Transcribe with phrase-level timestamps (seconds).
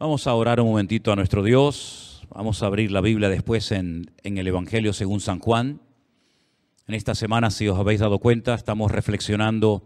[0.00, 2.26] Vamos a orar un momentito a nuestro Dios.
[2.30, 5.82] Vamos a abrir la Biblia después en, en, el Evangelio según San Juan.
[6.86, 9.82] En esta semana, si os habéis dado cuenta, estamos reflexionando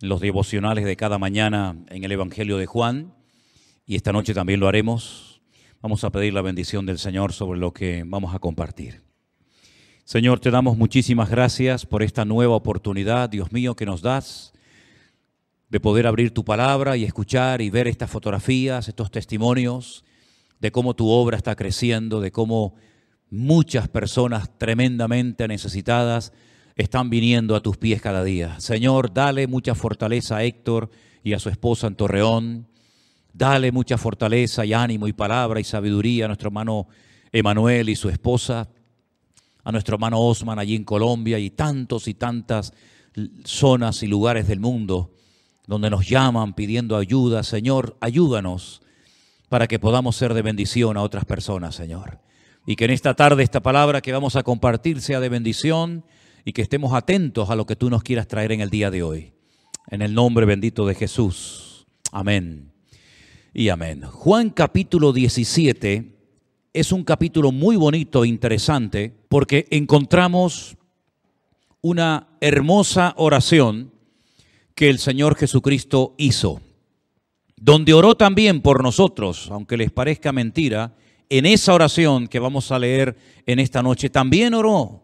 [0.00, 3.12] en los devocionales de cada mañana en el Evangelio de Juan.
[3.84, 5.42] Y esta noche también lo haremos.
[5.82, 9.02] Vamos a pedir la bendición del Señor sobre lo que vamos a compartir.
[10.04, 14.54] Señor, te damos muchísimas gracias por esta nueva oportunidad, Dios mío, que nos das
[15.72, 20.04] de poder abrir tu palabra y escuchar y ver estas fotografías, estos testimonios
[20.60, 22.74] de cómo tu obra está creciendo, de cómo
[23.30, 26.34] muchas personas tremendamente necesitadas
[26.76, 28.60] están viniendo a tus pies cada día.
[28.60, 30.90] Señor, dale mucha fortaleza a Héctor
[31.24, 32.68] y a su esposa en Torreón.
[33.32, 36.86] Dale mucha fortaleza y ánimo y palabra y sabiduría a nuestro hermano
[37.32, 38.68] Emanuel y su esposa,
[39.64, 42.74] a nuestro hermano Osman allí en Colombia y tantos y tantas
[43.44, 45.12] zonas y lugares del mundo
[45.66, 47.42] donde nos llaman pidiendo ayuda.
[47.42, 48.82] Señor, ayúdanos
[49.48, 52.20] para que podamos ser de bendición a otras personas, Señor.
[52.66, 56.04] Y que en esta tarde esta palabra que vamos a compartir sea de bendición
[56.44, 59.02] y que estemos atentos a lo que tú nos quieras traer en el día de
[59.02, 59.32] hoy.
[59.88, 61.86] En el nombre bendito de Jesús.
[62.12, 62.72] Amén.
[63.52, 64.02] Y amén.
[64.02, 66.16] Juan capítulo 17
[66.72, 70.76] es un capítulo muy bonito e interesante porque encontramos
[71.82, 73.92] una hermosa oración
[74.74, 76.60] que el Señor Jesucristo hizo,
[77.56, 80.94] donde oró también por nosotros, aunque les parezca mentira,
[81.28, 85.02] en esa oración que vamos a leer en esta noche, también oró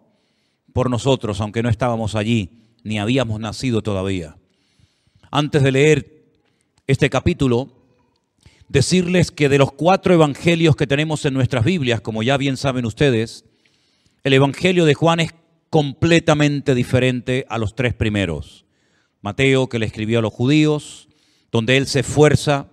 [0.73, 2.51] por nosotros, aunque no estábamos allí,
[2.83, 4.37] ni habíamos nacido todavía.
[5.31, 6.25] Antes de leer
[6.87, 7.69] este capítulo,
[8.69, 12.87] decirles que de los cuatro evangelios que tenemos en nuestras Biblias, como ya bien saben
[12.87, 13.45] ustedes,
[14.25, 15.35] el Evangelio de Juan es
[15.71, 18.65] completamente diferente a los tres primeros.
[19.21, 21.09] Mateo que le escribió a los judíos,
[21.51, 22.69] donde él se esfuerza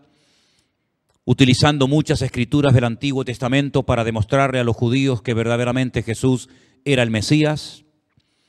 [1.26, 6.50] utilizando muchas escrituras del Antiguo Testamento para demostrarle a los judíos que verdaderamente Jesús
[6.86, 7.84] era el Mesías.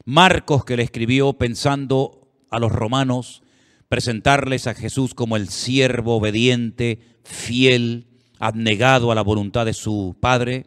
[0.04, 3.42] Marcos que le escribió pensando a los romanos
[3.88, 8.06] presentarles a Jesús como el siervo obediente, fiel,
[8.38, 10.66] abnegado a la voluntad de su Padre.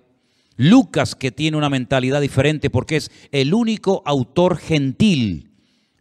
[0.56, 5.49] Lucas que tiene una mentalidad diferente porque es el único autor gentil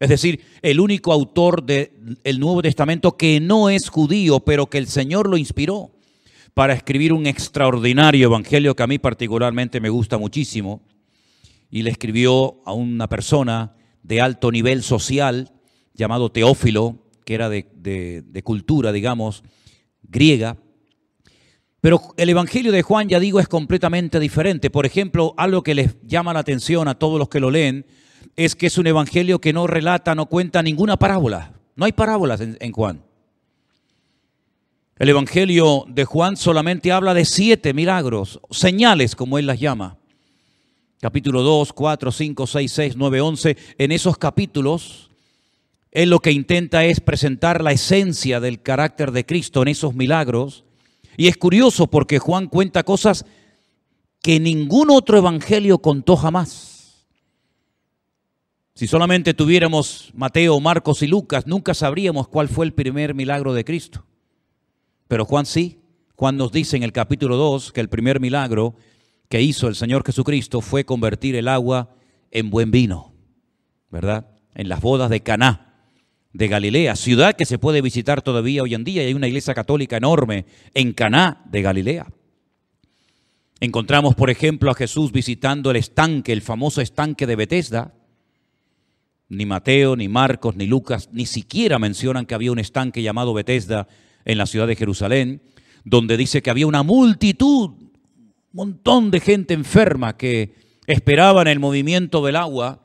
[0.00, 4.86] es decir, el único autor del Nuevo Testamento que no es judío, pero que el
[4.86, 5.90] Señor lo inspiró
[6.54, 10.82] para escribir un extraordinario evangelio que a mí particularmente me gusta muchísimo.
[11.70, 15.52] Y le escribió a una persona de alto nivel social
[15.94, 19.42] llamado Teófilo, que era de, de cultura, digamos,
[20.02, 20.56] griega.
[21.80, 24.70] Pero el Evangelio de Juan, ya digo, es completamente diferente.
[24.70, 27.84] Por ejemplo, algo que les llama la atención a todos los que lo leen
[28.36, 31.52] es que es un evangelio que no relata, no cuenta ninguna parábola.
[31.74, 33.02] No hay parábolas en, Juan.
[34.96, 39.96] El evangelio de Juan solamente habla de siete milagros, señales como él las llama.
[41.00, 43.56] Capítulo 2, 4, 5, 6, 6, 9, 11.
[43.78, 45.10] En esos capítulos,
[45.92, 50.64] él lo que intenta es presentar la esencia del carácter de Cristo en esos milagros.
[51.16, 53.24] Y es curioso porque Juan cuenta cosas
[54.22, 56.77] que ningún otro evangelio contó jamás.
[58.78, 63.64] Si solamente tuviéramos Mateo, Marcos y Lucas, nunca sabríamos cuál fue el primer milagro de
[63.64, 64.06] Cristo.
[65.08, 65.80] Pero Juan sí.
[66.14, 68.76] Juan nos dice en el capítulo 2 que el primer milagro
[69.28, 71.96] que hizo el Señor Jesucristo fue convertir el agua
[72.30, 73.12] en buen vino,
[73.90, 74.28] ¿verdad?
[74.54, 75.74] En las bodas de Caná
[76.32, 79.54] de Galilea, ciudad que se puede visitar todavía hoy en día y hay una iglesia
[79.54, 82.06] católica enorme en Caná de Galilea.
[83.58, 87.97] Encontramos, por ejemplo, a Jesús visitando el estanque, el famoso estanque de Bethesda,
[89.28, 93.88] ni Mateo, ni Marcos, ni Lucas, ni siquiera mencionan que había un estanque llamado Bethesda
[94.24, 95.42] en la ciudad de Jerusalén,
[95.84, 97.92] donde dice que había una multitud, un
[98.52, 100.54] montón de gente enferma que
[100.86, 102.80] esperaban el movimiento del agua,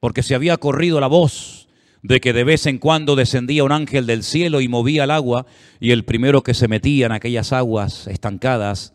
[0.00, 1.68] porque se había corrido la voz
[2.02, 5.46] de que de vez en cuando descendía un ángel del cielo y movía el agua,
[5.80, 8.92] y el primero que se metía en aquellas aguas estancadas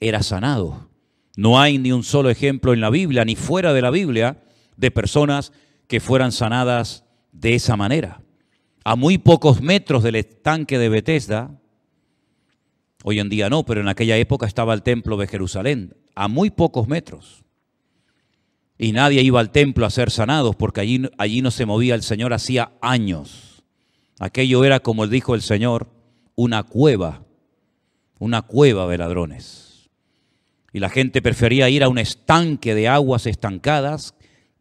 [0.00, 0.90] era sanado.
[1.36, 4.42] No hay ni un solo ejemplo en la Biblia, ni fuera de la Biblia,
[4.76, 5.52] de personas
[5.92, 8.22] que fueran sanadas de esa manera.
[8.82, 11.60] A muy pocos metros del estanque de Bethesda,
[13.04, 16.48] hoy en día no, pero en aquella época estaba el templo de Jerusalén, a muy
[16.48, 17.44] pocos metros.
[18.78, 22.02] Y nadie iba al templo a ser sanados porque allí, allí no se movía el
[22.02, 23.62] Señor hacía años.
[24.18, 25.90] Aquello era, como dijo el Señor,
[26.36, 27.26] una cueva,
[28.18, 29.90] una cueva de ladrones.
[30.72, 34.14] Y la gente prefería ir a un estanque de aguas estancadas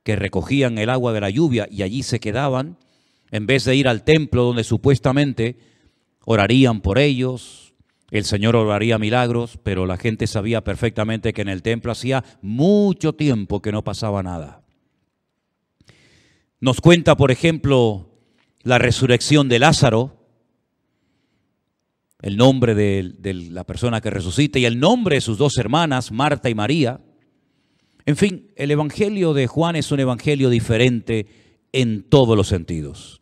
[0.03, 2.77] que recogían el agua de la lluvia y allí se quedaban,
[3.31, 5.57] en vez de ir al templo donde supuestamente
[6.25, 7.74] orarían por ellos,
[8.12, 13.13] el Señor obraría milagros, pero la gente sabía perfectamente que en el templo hacía mucho
[13.13, 14.63] tiempo que no pasaba nada.
[16.59, 18.09] Nos cuenta, por ejemplo,
[18.63, 20.21] la resurrección de Lázaro,
[22.21, 26.50] el nombre de, la persona que resucita y el nombre de sus dos hermanas, Marta
[26.50, 27.00] y María.
[28.06, 31.27] En fin, el Evangelio de Juan es un Evangelio diferente
[31.71, 33.21] en todos los sentidos.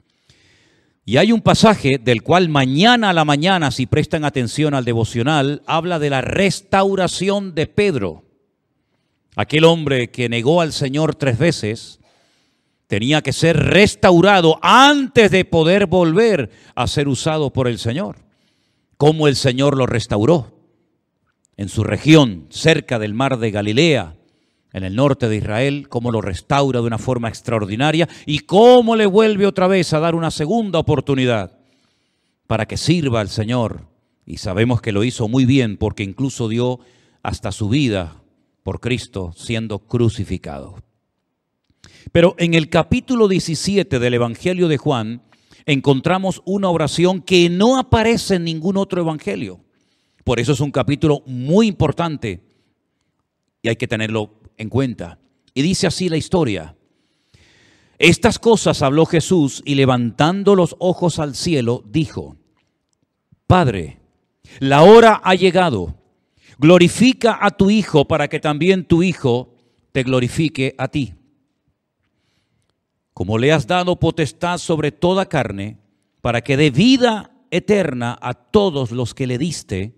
[1.05, 5.63] Y hay un pasaje del cual mañana a la mañana, si prestan atención al devocional,
[5.65, 8.25] habla de la restauración de Pedro.
[9.35, 11.99] Aquel hombre que negó al Señor tres veces
[12.85, 18.17] tenía que ser restaurado antes de poder volver a ser usado por el Señor.
[18.97, 20.59] ¿Cómo el Señor lo restauró?
[21.57, 24.18] En su región, cerca del mar de Galilea,
[24.73, 29.05] en el norte de Israel, cómo lo restaura de una forma extraordinaria y cómo le
[29.05, 31.57] vuelve otra vez a dar una segunda oportunidad
[32.47, 33.87] para que sirva al Señor.
[34.25, 36.79] Y sabemos que lo hizo muy bien porque incluso dio
[37.23, 38.21] hasta su vida
[38.63, 40.77] por Cristo siendo crucificado.
[42.11, 45.23] Pero en el capítulo 17 del Evangelio de Juan
[45.65, 49.59] encontramos una oración que no aparece en ningún otro evangelio.
[50.23, 52.41] Por eso es un capítulo muy importante
[53.61, 55.17] y hay que tenerlo en cuenta.
[55.55, 56.75] Y dice así la historia.
[57.97, 62.37] Estas cosas habló Jesús y levantando los ojos al cielo, dijo,
[63.47, 63.99] Padre,
[64.59, 65.95] la hora ha llegado,
[66.59, 69.55] glorifica a tu Hijo para que también tu Hijo
[69.91, 71.15] te glorifique a ti.
[73.13, 75.77] Como le has dado potestad sobre toda carne,
[76.21, 79.95] para que dé vida eterna a todos los que le diste,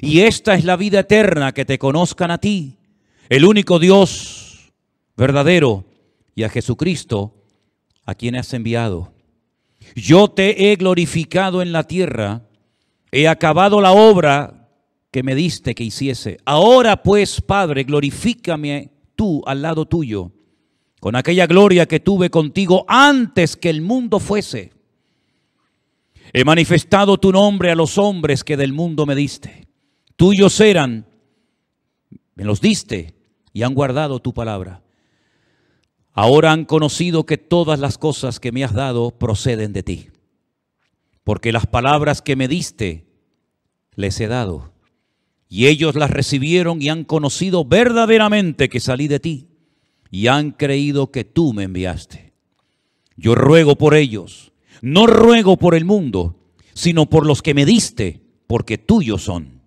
[0.00, 2.78] y esta es la vida eterna, que te conozcan a ti,
[3.28, 4.72] el único Dios
[5.16, 5.84] verdadero
[6.34, 7.34] y a Jesucristo
[8.04, 9.12] a quien has enviado.
[9.94, 12.42] Yo te he glorificado en la tierra,
[13.12, 14.68] he acabado la obra
[15.10, 16.38] que me diste que hiciese.
[16.44, 20.32] Ahora pues, Padre, glorifícame tú al lado tuyo,
[21.00, 24.72] con aquella gloria que tuve contigo antes que el mundo fuese.
[26.32, 29.68] He manifestado tu nombre a los hombres que del mundo me diste.
[30.16, 31.06] Tuyos eran
[32.34, 33.13] me los diste
[33.54, 34.82] y han guardado tu palabra.
[36.12, 40.08] Ahora han conocido que todas las cosas que me has dado proceden de ti,
[41.22, 43.06] porque las palabras que me diste
[43.94, 44.72] les he dado,
[45.48, 49.48] y ellos las recibieron y han conocido verdaderamente que salí de ti,
[50.10, 52.32] y han creído que tú me enviaste.
[53.16, 54.52] Yo ruego por ellos,
[54.82, 56.36] no ruego por el mundo,
[56.74, 59.62] sino por los que me diste, porque tuyos son.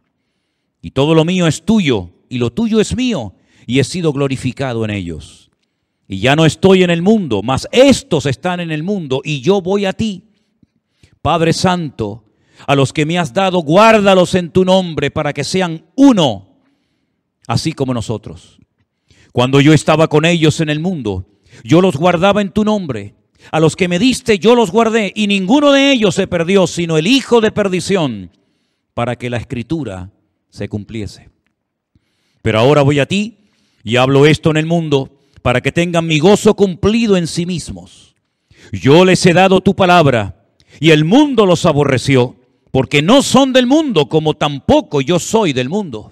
[0.82, 3.34] Y todo lo mío es tuyo y lo tuyo es mío,
[3.68, 5.52] y he sido glorificado en ellos.
[6.08, 9.62] Y ya no estoy en el mundo, mas estos están en el mundo, y yo
[9.62, 10.24] voy a ti.
[11.22, 12.24] Padre Santo,
[12.66, 16.62] a los que me has dado, guárdalos en tu nombre para que sean uno,
[17.46, 18.58] así como nosotros.
[19.34, 21.28] Cuando yo estaba con ellos en el mundo,
[21.66, 23.16] yo los guardaba en tu nombre.
[23.52, 26.98] A los que me diste yo los guardé, y ninguno de ellos se perdió, sino
[26.98, 28.32] el Hijo de perdición,
[28.94, 30.12] para que la escritura
[30.50, 31.30] se cumpliese.
[32.42, 33.37] Pero ahora voy a ti
[33.88, 38.16] y hablo esto en el mundo para que tengan mi gozo cumplido en sí mismos.
[38.74, 40.44] Yo les he dado tu palabra
[40.82, 42.36] y el mundo los aborreció
[42.72, 46.12] porque no son del mundo como tampoco yo soy del mundo.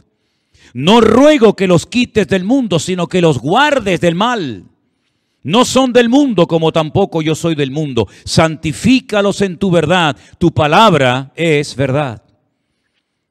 [0.73, 4.63] No ruego que los quites del mundo, sino que los guardes del mal.
[5.43, 8.07] No son del mundo como tampoco yo soy del mundo.
[8.23, 10.15] Santifícalos en tu verdad.
[10.37, 12.23] Tu palabra es verdad.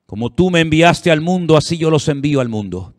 [0.05, 2.95] Como tú me enviaste al mundo, así yo los envío al mundo.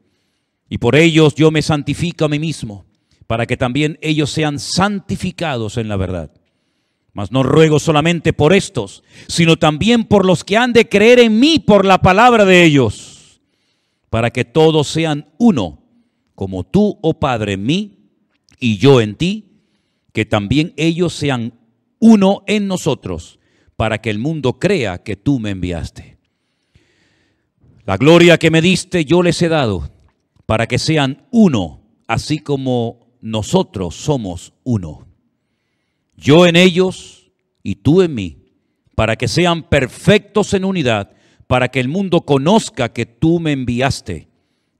[0.69, 2.85] Y por ellos yo me santifico a mí mismo,
[3.27, 6.31] para que también ellos sean santificados en la verdad.
[7.13, 11.39] Mas no ruego solamente por estos, sino también por los que han de creer en
[11.39, 13.39] mí por la palabra de ellos,
[14.09, 15.81] para que todos sean uno,
[16.33, 18.09] como tú, oh Padre, en mí
[18.59, 19.61] y yo en ti,
[20.11, 21.53] que también ellos sean
[21.99, 23.39] uno en nosotros,
[23.75, 26.17] para que el mundo crea que tú me enviaste.
[27.85, 29.89] La gloria que me diste yo les he dado,
[30.45, 35.07] para que sean uno, así como nosotros somos uno.
[36.15, 37.31] Yo en ellos
[37.63, 38.37] y tú en mí,
[38.95, 41.11] para que sean perfectos en unidad,
[41.47, 44.29] para que el mundo conozca que tú me enviaste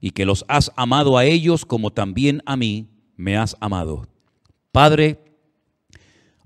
[0.00, 4.08] y que los has amado a ellos como también a mí me has amado.
[4.72, 5.18] Padre,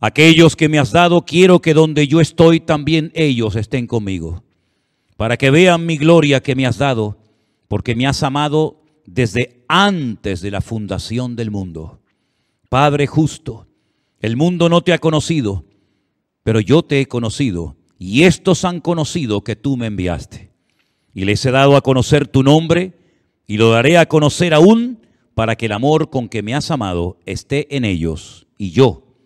[0.00, 4.42] aquellos que me has dado, quiero que donde yo estoy también ellos estén conmigo
[5.20, 7.18] para que vean mi gloria que me has dado,
[7.68, 8.79] porque me has amado
[9.12, 12.00] desde antes de la fundación del mundo.
[12.68, 13.66] Padre justo,
[14.20, 15.64] el mundo no te ha conocido,
[16.44, 20.50] pero yo te he conocido, y estos han conocido que tú me enviaste.
[21.12, 22.92] y les he dado a conocer tu nombre
[23.48, 25.00] y lo daré a conocer aún
[25.34, 29.16] para que el amor con que me has amado esté en ellos y yo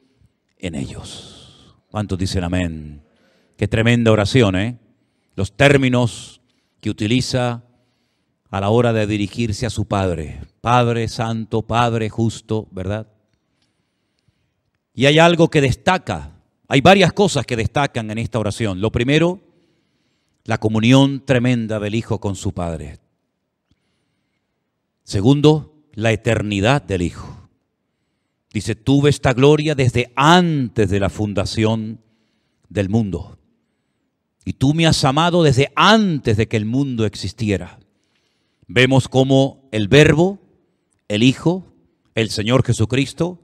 [0.59, 1.77] en ellos.
[1.91, 3.03] ¿Cuántos dicen amén?
[3.59, 4.79] Qué tremenda oración, ¿eh?
[5.37, 6.41] Los términos
[6.81, 7.65] que utiliza
[8.55, 10.41] a la hora de dirigirse a su Padre.
[10.61, 13.09] Padre Santo, Padre Justo, ¿verdad?
[14.95, 16.31] Y hay algo que destaca,
[16.69, 18.81] hay varias cosas que destacan en esta oración.
[18.81, 19.41] Lo primero,
[20.45, 23.01] la comunión tremenda del Hijo con su Padre.
[25.03, 27.49] Segundo, la eternidad del Hijo.
[28.53, 31.99] Dice, tuve esta gloria desde antes de la fundación
[32.69, 33.37] del mundo.
[34.45, 37.81] Y tú me has amado desde antes de que el mundo existiera.
[38.67, 40.39] Vemos cómo el verbo,
[41.09, 41.67] el Hijo,
[42.15, 43.41] el Señor Jesucristo,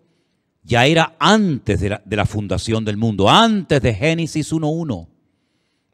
[0.63, 5.09] ya era antes de la, de la fundación del mundo, antes de Génesis 1.1,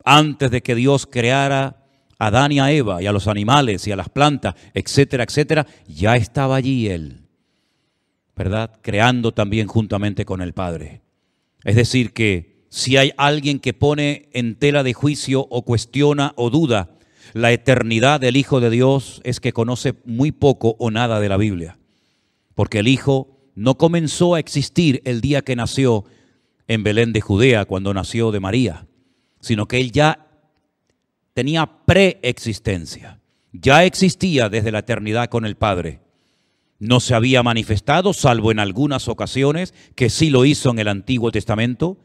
[0.05, 1.85] antes de que Dios creara
[2.19, 5.67] a Adán y a Eva y a los animales y a las plantas, etcétera, etcétera,
[5.87, 7.23] ya estaba allí Él,
[8.35, 8.79] ¿verdad?
[8.83, 11.03] Creando también juntamente con el Padre.
[11.65, 16.51] Es decir, que si hay alguien que pone en tela de juicio o cuestiona o
[16.51, 16.96] duda
[17.33, 21.37] la eternidad del Hijo de Dios, es que conoce muy poco o nada de la
[21.37, 21.79] Biblia.
[22.55, 26.05] Porque el Hijo no comenzó a existir el día que nació
[26.69, 28.87] en Belén de Judea, cuando nació de María,
[29.41, 30.27] sino que Él ya
[31.35, 33.21] tenía preexistencia,
[33.53, 36.01] ya existía desde la eternidad con el Padre.
[36.79, 41.31] No se había manifestado, salvo en algunas ocasiones, que sí lo hizo en el Antiguo
[41.31, 41.99] Testamento,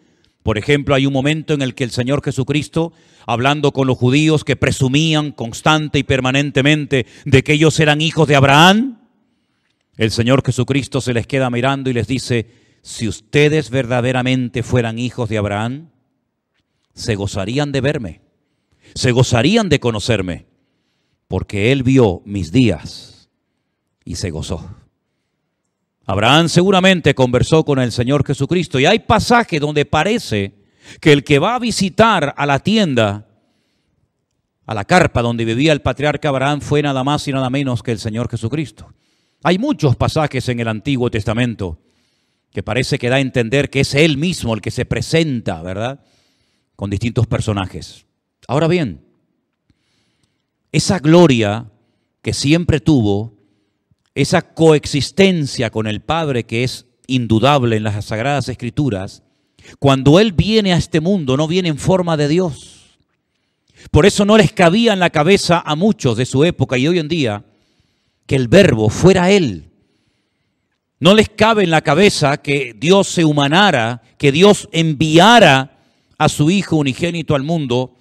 [0.43, 2.93] por ejemplo, hay un momento en el que el Señor Jesucristo,
[3.27, 8.35] hablando con los judíos que presumían constante y permanentemente de que ellos eran hijos de
[8.35, 8.99] Abraham,
[9.97, 12.47] el Señor Jesucristo se les queda mirando y les dice,
[12.81, 15.89] si ustedes verdaderamente fueran hijos de Abraham,
[16.95, 18.21] se gozarían de verme,
[18.95, 20.47] se gozarían de conocerme,
[21.27, 23.29] porque Él vio mis días
[24.03, 24.75] y se gozó.
[26.05, 30.55] Abraham seguramente conversó con el Señor Jesucristo y hay pasajes donde parece
[30.99, 33.27] que el que va a visitar a la tienda,
[34.65, 37.91] a la carpa donde vivía el patriarca Abraham, fue nada más y nada menos que
[37.91, 38.93] el Señor Jesucristo.
[39.43, 41.79] Hay muchos pasajes en el Antiguo Testamento
[42.51, 46.03] que parece que da a entender que es Él mismo el que se presenta, ¿verdad?
[46.75, 48.05] Con distintos personajes.
[48.47, 49.05] Ahora bien,
[50.71, 51.71] esa gloria
[52.21, 53.40] que siempre tuvo,
[54.15, 59.23] esa coexistencia con el Padre que es indudable en las Sagradas Escrituras,
[59.79, 62.97] cuando Él viene a este mundo no viene en forma de Dios.
[63.89, 66.99] Por eso no les cabía en la cabeza a muchos de su época y hoy
[66.99, 67.43] en día
[68.25, 69.69] que el verbo fuera Él.
[70.99, 75.79] No les cabe en la cabeza que Dios se humanara, que Dios enviara
[76.17, 77.95] a su Hijo unigénito al mundo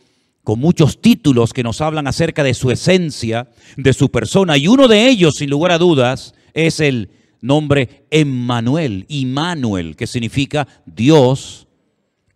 [0.45, 4.89] con muchos títulos que nos hablan acerca de su esencia, de su persona, y uno
[4.89, 11.67] de ellos, sin lugar a dudas, es el nombre Emmanuel, Immanuel, que significa Dios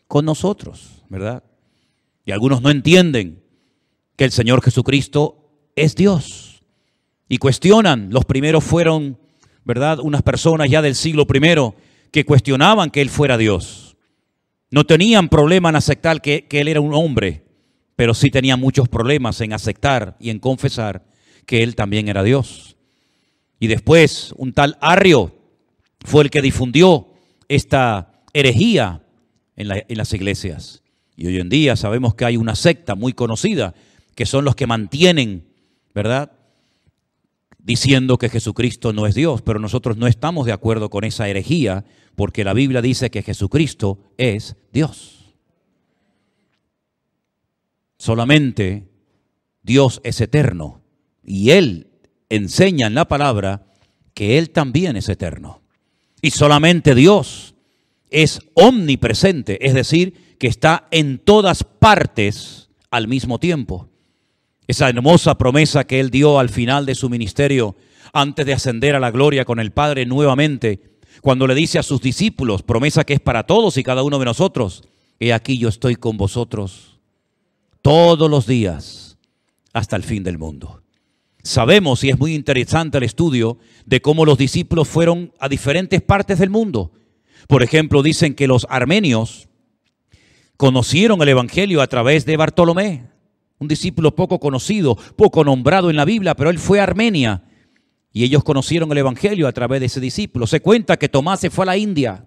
[0.07, 1.43] con nosotros, ¿verdad?
[2.25, 3.43] Y algunos no entienden
[4.17, 6.63] que el Señor Jesucristo es Dios
[7.29, 9.19] y cuestionan, los primeros fueron,
[9.65, 9.99] ¿verdad?
[10.01, 11.75] Unas personas ya del siglo primero
[12.11, 13.97] que cuestionaban que Él fuera Dios.
[14.71, 17.44] No tenían problema en aceptar que, que Él era un hombre,
[17.97, 21.05] pero sí tenía muchos problemas en aceptar y en confesar
[21.47, 22.77] que él también era Dios.
[23.61, 25.35] Y después un tal Arrio
[26.05, 27.09] fue el que difundió
[27.49, 29.03] esta herejía
[29.57, 30.83] en, las iglesias.
[31.17, 33.75] Y hoy en día sabemos que hay una secta muy conocida,
[34.15, 35.47] que son los que mantienen,
[35.95, 36.33] ¿verdad?
[37.59, 41.85] Diciendo que Jesucristo no es Dios, pero nosotros no estamos de acuerdo con esa herejía,
[42.17, 45.14] porque la Biblia dice que Jesucristo es Dios.
[48.05, 48.87] Solamente
[49.63, 50.83] Dios es eterno
[51.25, 51.87] y Él
[52.29, 53.65] enseña en la palabra
[54.13, 55.63] que Él también es eterno.
[56.21, 57.55] Y solamente Dios
[58.11, 63.89] es omnipresente, es decir, que está en todas partes al mismo tiempo.
[64.67, 67.75] Esa hermosa promesa que Él dio al final de su ministerio,
[68.13, 72.03] antes de ascender a la gloria con el Padre nuevamente, cuando le dice a sus
[72.03, 74.85] discípulos, promesa que es para todos y cada uno de nosotros,
[75.21, 76.94] he aquí yo estoy con vosotros
[77.85, 79.19] todos los días
[79.75, 80.83] hasta el fin del mundo.
[81.43, 86.39] Sabemos, y es muy interesante el estudio, de cómo los discípulos fueron a diferentes partes
[86.39, 86.93] del mundo.
[87.47, 89.51] Por ejemplo, dicen que los armenios
[90.57, 93.05] conocieron el Evangelio a través de Bartolomé,
[93.59, 97.45] un discípulo poco conocido, poco nombrado en la Biblia, pero él fue a Armenia
[98.15, 100.47] y ellos conocieron el Evangelio a través de ese discípulo.
[100.47, 102.25] Se cuenta que Tomás se fue a la India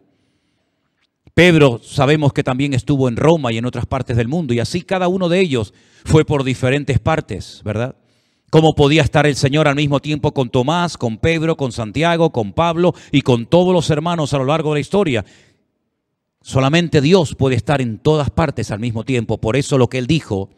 [1.37, 4.81] Pedro sabemos que también estuvo en Roma y en otras partes del mundo, y así
[4.81, 5.71] cada uno de ellos
[6.03, 7.95] fue por diferentes partes, ¿verdad?
[8.49, 12.53] ¿Cómo podía estar el Señor al mismo tiempo con Tomás, con Pedro, con Santiago, con
[12.53, 15.25] Pablo y con todos los hermanos a lo largo de la historia?
[16.41, 19.37] Solamente Dios puede estar en todas partes al mismo tiempo.
[19.37, 20.49] Por eso lo que Él dijo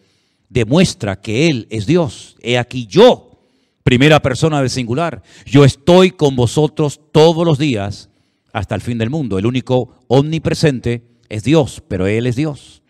[0.47, 2.37] demuestra que Él es Dios.
[2.41, 3.41] He aquí yo,
[3.83, 8.08] primera persona del singular, yo estoy con vosotros todos los días
[8.53, 9.37] hasta el fin del mundo.
[9.39, 12.81] El único omnipresente es Dios, pero Él es Dios.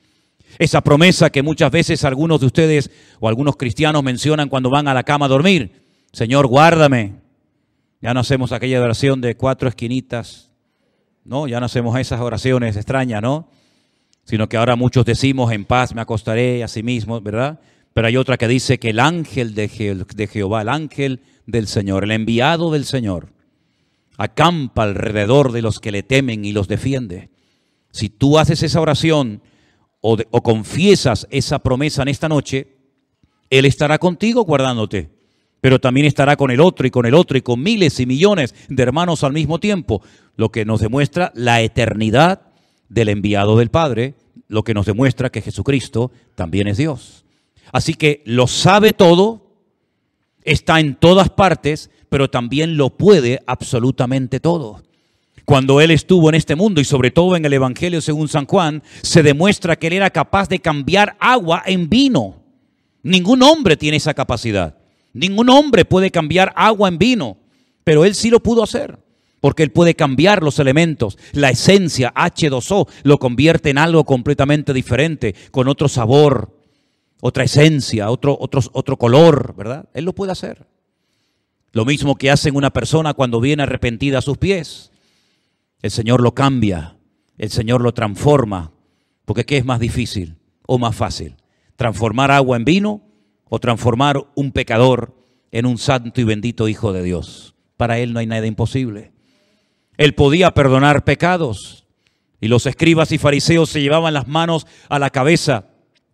[0.58, 2.89] Esa promesa que muchas veces algunos de ustedes
[3.20, 5.84] o algunos cristianos mencionan cuando van a la cama a dormir.
[6.12, 7.16] Señor, guárdame.
[8.01, 10.51] Ya no hacemos aquella oración de cuatro esquinitas,
[11.24, 11.48] ¿no?
[11.48, 13.50] Ya no hacemos esas oraciones extrañas, ¿no?
[14.24, 17.60] Sino que ahora muchos decimos, en paz me acostaré a sí mismo, ¿verdad?
[17.94, 22.04] Pero hay otra que dice que el ángel de, de Jehová, el ángel del Señor,
[22.06, 23.34] el enviado del Señor,
[24.20, 27.30] acampa alrededor de los que le temen y los defiende.
[27.92, 29.42] Si tú haces esa oración
[30.02, 32.76] o, confiesas esa promesa en esta noche,
[33.50, 35.10] Él estará contigo guardándote,
[35.62, 38.54] pero también estará con el otro y con el otro y con miles y millones
[38.68, 40.02] de hermanos al mismo tiempo,
[40.36, 42.42] lo que nos demuestra la eternidad
[42.90, 44.16] del enviado del Padre,
[44.50, 47.24] lo que nos demuestra que Jesucristo también es Dios.
[47.72, 49.56] Así que lo sabe todo,
[50.44, 54.82] está en todas partes, pero también lo puede absolutamente todo.
[55.46, 58.84] Cuando Él estuvo en este mundo y sobre todo en el Evangelio según San Juan,
[59.01, 62.36] se demuestra que Él era capaz de cambiar agua en vino.
[63.01, 64.78] Ningún hombre tiene esa capacidad.
[65.13, 67.38] Ningún hombre puede cambiar agua en vino,
[67.84, 69.00] pero Él sí lo pudo hacer,
[69.42, 71.18] porque Él puede cambiar los elementos.
[71.32, 76.56] La esencia H2O lo convierte en algo completamente diferente, con otro sabor,
[77.22, 79.89] otra esencia, otro, otro, otro color, ¿verdad?
[79.94, 80.68] Él lo puede hacer.
[81.72, 84.92] Lo mismo que hace una persona cuando viene arrepentida a sus pies.
[85.82, 86.98] El Señor lo cambia,
[87.38, 88.72] el Señor lo transforma.
[89.26, 91.36] Porque ¿qué es más difícil o más fácil?
[91.76, 93.02] ¿Transformar agua en vino
[93.46, 95.15] o transformar un pecador
[95.52, 97.56] en un santo y bendito Hijo de Dios?
[97.78, 99.13] Para Él no hay nada imposible.
[99.98, 101.86] Él podía perdonar pecados.
[102.41, 105.67] Y los escribas y fariseos se llevaban las manos a la cabeza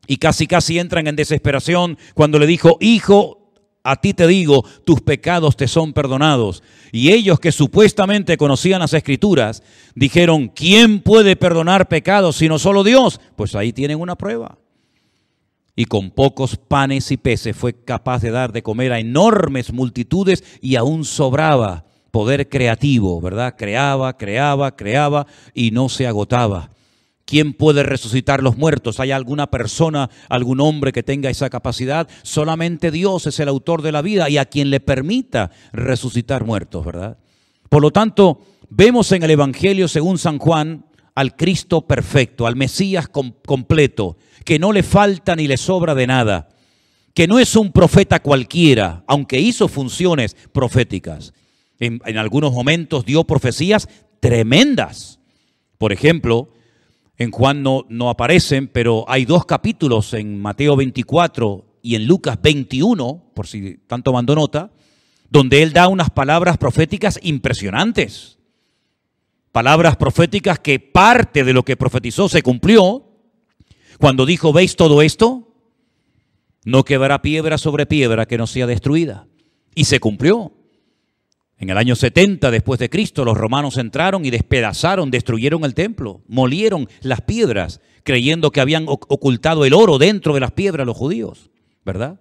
[0.07, 3.44] y casi casi entran en desesperación cuando le dijo, Hijo,
[3.85, 6.63] a ti te digo, tus pecados te son perdonados.
[6.91, 9.61] Y ellos que supuestamente conocían las escrituras,
[9.93, 13.21] dijeron, ¿quién puede perdonar pecados sino solo Dios?
[13.35, 14.57] Pues ahí tienen una prueba.
[15.75, 20.43] Y con pocos panes y peces fue capaz de dar de comer a enormes multitudes
[20.61, 23.55] y aún sobraba poder creativo, ¿verdad?
[23.55, 26.71] Creaba, creaba, creaba y no se agotaba.
[27.25, 28.99] ¿Quién puede resucitar los muertos?
[28.99, 32.07] ¿Hay alguna persona, algún hombre que tenga esa capacidad?
[32.21, 36.85] Solamente Dios es el autor de la vida y a quien le permita resucitar muertos,
[36.85, 37.17] ¿verdad?
[37.69, 40.85] Por lo tanto, vemos en el Evangelio según San Juan
[41.15, 46.49] al Cristo perfecto, al Mesías completo, que no le falta ni le sobra de nada,
[47.13, 51.33] que no es un profeta cualquiera, aunque hizo funciones proféticas.
[51.79, 53.87] En, algunos momentos dio profecías
[54.19, 55.19] tremendas.
[55.77, 56.49] Por ejemplo,
[57.17, 63.31] en Juan no, aparecen, pero hay dos capítulos en Mateo 24 y en Lucas 21,
[63.33, 64.71] por si tanto mando nota,
[65.29, 68.37] donde él da unas palabras proféticas impresionantes.
[69.51, 73.05] Palabras proféticas que parte de lo que profetizó se cumplió.
[73.99, 75.53] Cuando dijo, ¿veis todo esto?
[76.65, 79.27] No quedará piedra sobre piedra que no sea destruida.
[79.73, 80.51] Y se cumplió.
[81.57, 86.21] En el año 70 después de Cristo, los romanos entraron y despedazaron, destruyeron el templo,
[86.27, 91.49] molieron las piedras, creyendo que habían ocultado el oro dentro de las piedras los judíos,
[91.85, 92.19] ¿verdad?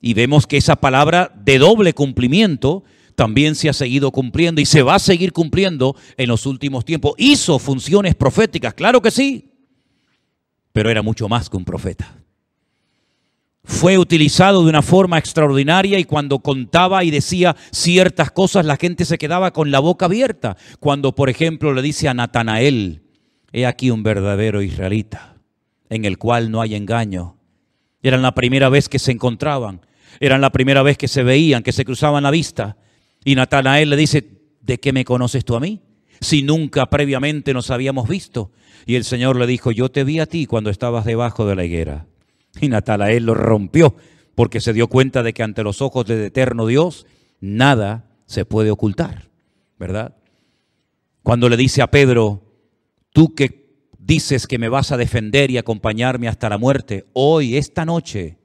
[0.00, 2.82] Y vemos que esa palabra de doble cumplimiento
[3.14, 7.14] también se ha seguido cumpliendo y se va a seguir cumpliendo en los últimos tiempos.
[7.18, 9.52] Hizo funciones proféticas, claro que sí,
[10.72, 12.22] pero era mucho más que un profeta
[13.64, 19.04] fue utilizado de una forma extraordinaria y cuando contaba y decía ciertas cosas la gente
[19.04, 20.56] se quedaba con la boca abierta.
[20.80, 23.02] Cuando, por ejemplo, le dice a Natanael,
[23.52, 25.36] he aquí un verdadero israelita,
[25.90, 27.36] en el cual no hay engaño.
[28.02, 29.80] Era la primera vez que se encontraban,
[30.18, 32.76] era la primera vez que se veían, que se cruzaban la vista.
[33.24, 34.28] Y Natanael le dice,
[34.60, 35.80] ¿de qué me conoces tú a mí?
[36.20, 38.50] Si nunca previamente nos habíamos visto.
[38.86, 41.64] Y el Señor le dijo, yo te vi a ti cuando estabas debajo de la
[41.64, 42.06] higuera.
[42.60, 43.96] Y Natanael lo rompió
[44.34, 47.06] porque se dio cuenta de que ante los ojos del eterno Dios
[47.40, 49.30] nada se puede ocultar,
[49.78, 50.16] ¿verdad?
[51.22, 52.42] Cuando le dice a Pedro,
[53.12, 53.62] tú que
[53.98, 58.38] dices que me vas a defender y acompañarme hasta la muerte, hoy, esta noche,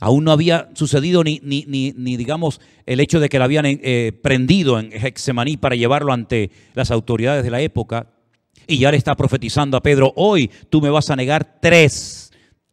[0.00, 4.92] aún no había sucedido ni, digamos, el hecho de que lo habían eh, prendido en
[4.92, 8.10] Hexemaní para llevarlo ante las autoridades de la época,
[8.66, 12.23] Y ya le está profetizando a Pedro, hoy tú me vas a negar tres,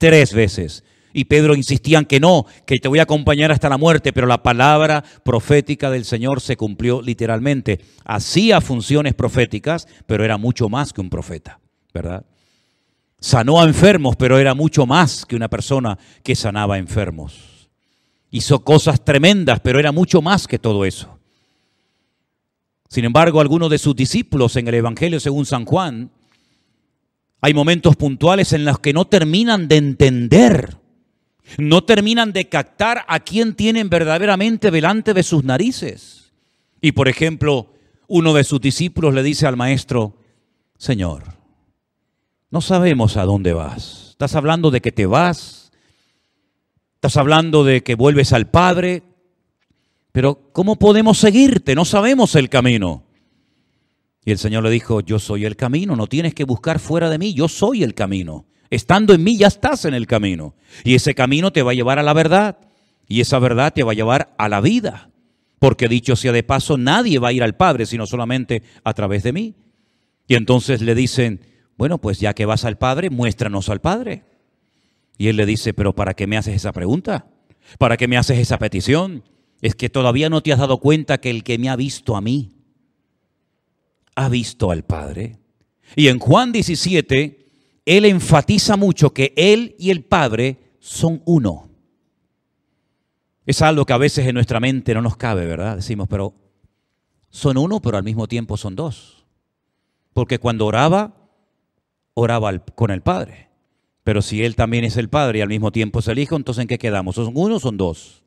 [0.01, 0.83] tres veces.
[1.13, 4.25] Y Pedro insistía en que no, que te voy a acompañar hasta la muerte, pero
[4.25, 7.81] la palabra profética del Señor se cumplió literalmente.
[8.03, 11.59] Hacía funciones proféticas, pero era mucho más que un profeta,
[11.93, 12.25] ¿verdad?
[13.19, 17.69] Sanó a enfermos, pero era mucho más que una persona que sanaba a enfermos.
[18.31, 21.19] Hizo cosas tremendas, pero era mucho más que todo eso.
[22.89, 26.09] Sin embargo, algunos de sus discípulos en el Evangelio según San Juan,
[27.41, 30.77] hay momentos puntuales en los que no terminan de entender,
[31.57, 36.31] no terminan de captar a quién tienen verdaderamente delante de sus narices.
[36.81, 37.73] Y por ejemplo,
[38.07, 40.17] uno de sus discípulos le dice al maestro,
[40.77, 41.23] Señor,
[42.51, 44.09] no sabemos a dónde vas.
[44.11, 45.71] Estás hablando de que te vas.
[46.95, 49.01] Estás hablando de que vuelves al Padre.
[50.11, 51.73] Pero ¿cómo podemos seguirte?
[51.73, 53.03] No sabemos el camino.
[54.23, 57.17] Y el Señor le dijo, yo soy el camino, no tienes que buscar fuera de
[57.17, 58.45] mí, yo soy el camino.
[58.69, 60.55] Estando en mí ya estás en el camino.
[60.83, 62.57] Y ese camino te va a llevar a la verdad.
[63.07, 65.09] Y esa verdad te va a llevar a la vida.
[65.59, 69.23] Porque dicho sea de paso, nadie va a ir al Padre sino solamente a través
[69.23, 69.55] de mí.
[70.27, 71.41] Y entonces le dicen,
[71.77, 74.23] bueno, pues ya que vas al Padre, muéstranos al Padre.
[75.17, 77.27] Y él le dice, pero ¿para qué me haces esa pregunta?
[77.77, 79.23] ¿Para qué me haces esa petición?
[79.61, 82.21] Es que todavía no te has dado cuenta que el que me ha visto a
[82.21, 82.51] mí,
[84.21, 85.37] ha visto al Padre.
[85.95, 87.47] Y en Juan 17,
[87.85, 91.69] él enfatiza mucho que él y el Padre son uno.
[93.45, 95.75] Es algo que a veces en nuestra mente no nos cabe, ¿verdad?
[95.75, 96.35] Decimos, pero
[97.29, 99.25] son uno, pero al mismo tiempo son dos.
[100.13, 101.15] Porque cuando oraba,
[102.13, 103.49] oraba con el Padre.
[104.03, 106.61] Pero si Él también es el Padre y al mismo tiempo es el Hijo, entonces
[106.61, 107.15] ¿en qué quedamos?
[107.15, 108.23] ¿Son uno o son dos?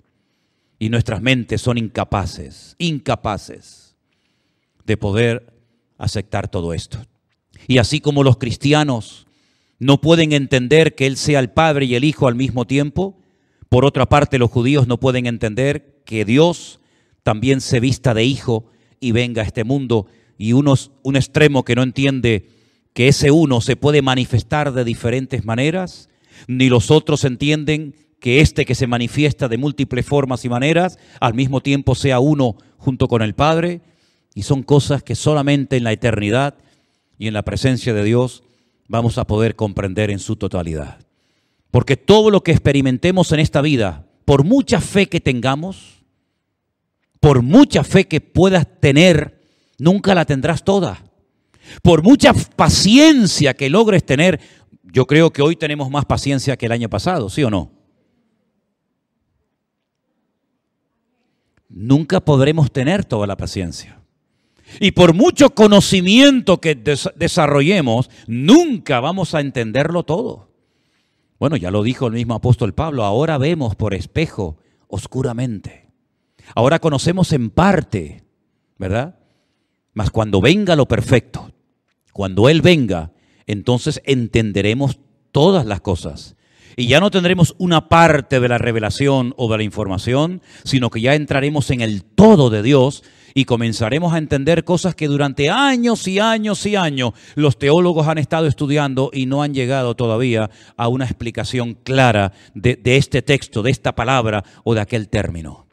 [0.79, 3.97] Y nuestras mentes son incapaces, incapaces
[4.85, 5.54] de poder
[5.99, 6.99] aceptar todo esto.
[7.67, 9.27] Y así como los cristianos
[9.79, 13.19] no pueden entender que Él sea el Padre y el Hijo al mismo tiempo,
[13.69, 16.81] por otra parte los judíos no pueden entender que Dios
[17.23, 18.67] también se vista de Hijo
[19.01, 20.07] y venga a este mundo.
[20.39, 20.69] Y un
[21.17, 22.49] extremo que no entiende
[22.93, 26.09] que ese uno se puede manifestar de diferentes maneras,
[26.47, 31.35] ni los otros entienden que este que se manifiesta de múltiples formas y maneras, al
[31.35, 33.83] mismo tiempo sea uno junto con el Padre,
[34.35, 36.57] y son cosas que solamente en la eternidad
[37.19, 38.43] y en la presencia de Dios
[38.89, 40.99] vamos a poder comprender en su totalidad.
[41.71, 46.05] Porque todo lo que experimentemos en esta vida, por mucha fe que tengamos,
[47.21, 49.41] por mucha fe que puedas tener,
[49.79, 51.03] nunca la tendrás toda.
[51.83, 54.41] Por mucha paciencia que logres tener,
[54.83, 57.71] yo creo que hoy tenemos más paciencia que el año pasado, ¿sí o no?
[61.69, 64.04] Nunca podremos tener toda la paciencia.
[64.81, 70.51] Y por mucho conocimiento que desarrollemos, nunca vamos a entenderlo todo.
[71.39, 74.59] Bueno, ya lo dijo el mismo apóstol Pablo, ahora vemos por espejo
[74.89, 75.91] oscuramente.
[76.55, 78.25] Ahora conocemos en parte,
[78.79, 79.19] ¿verdad?
[79.93, 81.53] Mas cuando venga lo perfecto,
[82.13, 83.13] cuando Él venga,
[83.47, 84.99] entonces entenderemos
[85.33, 86.37] todas las cosas.
[86.77, 91.01] Y ya no tendremos una parte de la revelación o de la información, sino que
[91.01, 93.05] ya entraremos en el todo de Dios
[93.35, 98.19] y comenzaremos a entender cosas que durante años y años y años los teólogos han
[98.19, 103.73] estado estudiando y no han llegado todavía a una explicación clara de, este texto, de
[103.73, 105.67] esta palabra o de aquel término.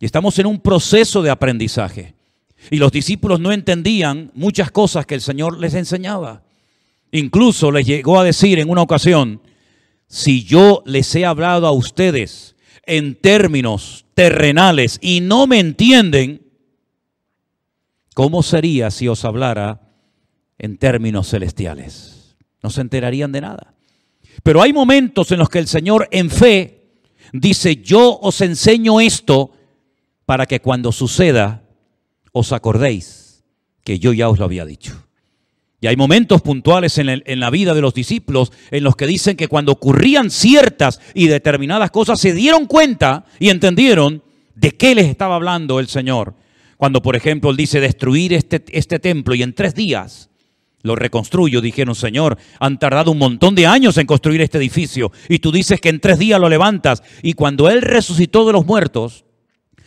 [0.00, 2.14] Y estamos en un proceso de aprendizaje.
[2.70, 6.42] Y los discípulos no entendían muchas cosas que el Señor les enseñaba.
[7.12, 9.40] Incluso les llegó a decir en una ocasión,
[10.08, 16.45] si yo les he hablado a ustedes en términos terrenales y no me entienden,
[18.16, 19.92] ¿cómo sería si os hablara
[20.56, 22.34] en términos celestiales?
[22.62, 23.74] No se enterarían de nada.
[24.42, 26.94] Pero hay momentos en los que el Señor en fe
[27.34, 29.52] dice, yo os enseño esto
[30.24, 31.64] para que cuando suceda
[32.32, 33.44] os acordéis
[33.84, 34.94] que yo ya os lo había dicho.
[35.82, 39.36] Y hay momentos puntuales en, en, la vida de los discípulos en los que dicen
[39.36, 44.22] que cuando ocurrían ciertas y determinadas cosas se dieron cuenta y entendieron
[44.54, 46.34] de qué les estaba hablando el Señor.
[46.76, 50.30] Cuando, por ejemplo, Él dice destruir este, este templo y en tres días
[50.82, 55.40] lo reconstruyo, dijeron, Señor, han tardado un montón de años en construir este edificio y
[55.40, 57.02] tú dices que en tres días lo levantas.
[57.22, 59.24] Y cuando Él resucitó de los muertos,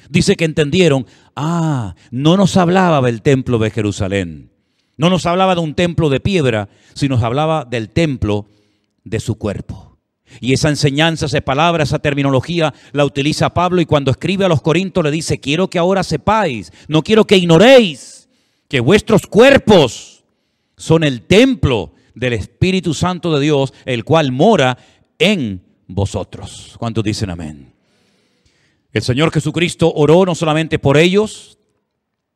[0.10, 4.52] dice que entendieron, ah, no nos hablaba del templo de Jerusalén,
[4.98, 8.48] no nos hablaba de un templo de piedra, sino nos hablaba del templo
[9.06, 9.89] de su cuerpo.
[10.42, 14.62] Y esa enseñanza, esa palabra, esa terminología la utiliza Pablo y cuando escribe a los
[14.62, 18.30] Corintios le dice, quiero que ahora sepáis, no quiero que ignoréis
[18.68, 20.24] que vuestros cuerpos
[20.78, 24.78] son el templo del Espíritu Santo de Dios, el cual mora
[25.18, 26.76] en vosotros.
[26.78, 27.74] ¿Cuántos dicen amén?
[28.92, 31.60] El Señor Jesucristo oró no solamente por ellos,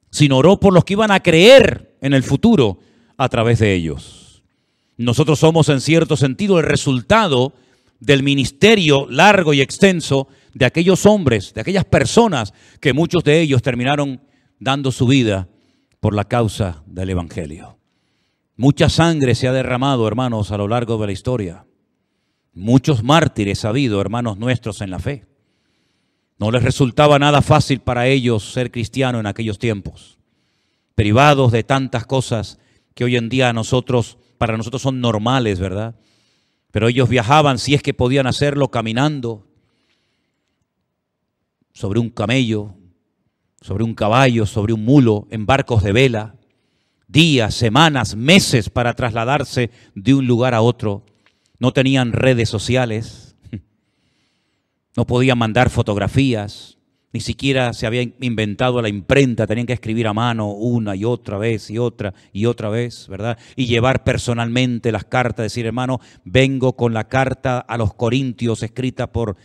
[0.09, 2.79] sino oró por los que iban a creer en el futuro
[3.17, 4.43] a través de ellos.
[4.97, 7.53] Nosotros somos en cierto sentido el resultado
[8.03, 13.61] del ministerio largo y extenso de aquellos hombres, de aquellas personas que muchos de ellos
[13.61, 14.21] terminaron
[14.59, 15.47] dando su vida
[16.01, 17.77] por la causa del Evangelio.
[18.57, 21.65] Mucha sangre se ha derramado, hermanos, a lo largo de la historia.
[22.53, 25.25] Muchos mártires ha habido, hermanos nuestros, en la fe.
[26.37, 30.19] No les resultaba nada fácil para ellos ser cristianos en aquellos tiempos,
[30.93, 32.59] privados de tantas cosas
[32.95, 35.95] que hoy en día nosotros, para nosotros son normales, ¿verdad?
[36.73, 39.45] Pero ellos viajaban, si es que podían hacerlo, caminando
[41.71, 42.73] sobre un camello,
[43.61, 46.35] sobre un caballo, sobre un mulo, en barcos de vela,
[47.07, 51.05] días, semanas, meses para trasladarse de un lugar a otro.
[51.59, 53.35] No tenían redes sociales,
[54.97, 56.79] no podían mandar fotografías,
[57.13, 61.37] ni siquiera se había inventado la imprenta, tenían que escribir a mano una y otra
[61.37, 63.37] vez y otra y otra vez, ¿verdad?
[63.55, 69.11] Y llevar personalmente las cartas, decir, hermano, vengo con la carta a los Corintios escrita
[69.11, 69.37] por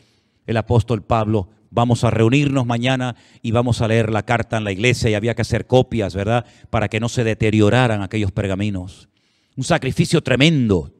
[0.46, 4.72] el apóstol Pablo, vamos a reunirnos mañana y vamos a leer la carta en la
[4.72, 6.46] iglesia y había que hacer copias, ¿verdad?
[6.70, 9.11] Para que no se deterioraran aquellos pergaminos.
[9.57, 10.94] Un sacrificio tremendo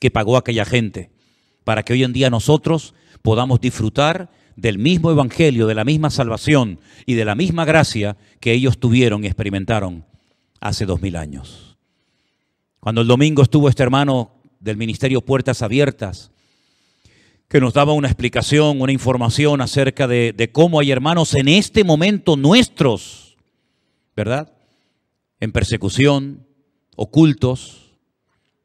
[0.00, 1.10] que pagó aquella gente
[1.64, 6.80] para que hoy en día nosotros podamos disfrutar del mismo evangelio, de la misma salvación
[7.06, 10.04] y de la misma gracia que ellos tuvieron y experimentaron
[10.60, 11.76] hace dos mil años.
[12.80, 16.32] Cuando el domingo estuvo este hermano del ministerio Puertas Abiertas,
[17.46, 22.36] que nos daba una explicación, una información acerca de, cómo hay hermanos en este momento
[22.36, 23.36] nuestros,
[24.16, 24.52] ¿verdad?
[25.38, 26.44] En persecución,
[26.96, 27.87] ocultos,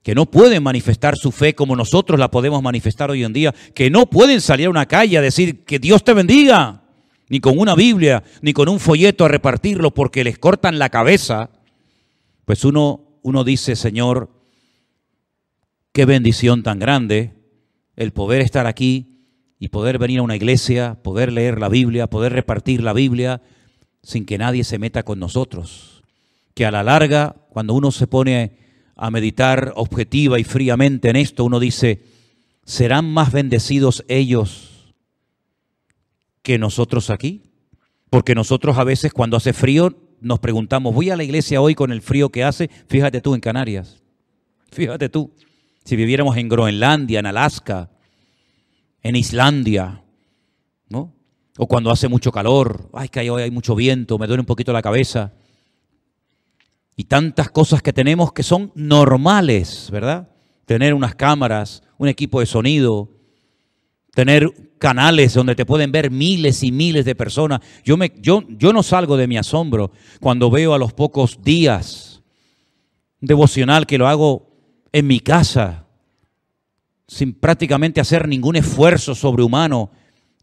[0.04, 3.90] que no pueden manifestar su fe como nosotros la podemos manifestar hoy en día, que
[3.90, 6.84] no pueden salir a una calle a decir que Dios te bendiga,
[7.30, 11.50] ni con una Biblia, ni con un folleto a repartirlo porque les cortan la cabeza,
[12.44, 14.30] pues uno, uno dice, Señor,
[15.94, 17.34] qué bendición tan grande
[17.96, 19.22] el poder estar aquí
[19.58, 23.42] y poder venir a una iglesia, poder leer la Biblia, poder repartir la Biblia
[24.02, 26.04] sin que nadie se meta con nosotros.
[26.54, 28.63] Que a la larga, cuando uno se pone
[29.04, 32.06] a meditar objetiva y fríamente en esto, uno dice,
[32.64, 34.94] ¿serán más bendecidos ellos
[36.42, 37.42] que nosotros aquí?
[38.10, 41.92] Porque nosotros a veces cuando hace frío nos preguntamos, voy a la iglesia hoy con
[41.92, 44.02] el frío que hace, fíjate tú en Canarias,
[44.72, 45.34] fíjate tú.
[45.84, 47.90] Si viviéramos en Groenlandia, en Alaska,
[49.02, 50.02] en Islandia,
[50.88, 51.14] ¿no?
[51.58, 54.72] O cuando hace mucho calor, ay, que hoy hay mucho viento, me duele un poquito
[54.72, 55.34] la cabeza.
[56.96, 60.30] Y tantas cosas que tenemos que son normales, ¿verdad?
[60.66, 63.10] Tener unas cámaras, un equipo de sonido,
[64.14, 67.62] tener canales donde te pueden ver miles y miles de personas.
[67.84, 72.22] Yo, me, yo, no salgo de mi asombro cuando veo a los pocos días
[73.20, 74.52] devocional que lo hago
[74.92, 75.88] en mi casa,
[77.08, 79.92] sin prácticamente hacer ningún esfuerzo sobrehumano,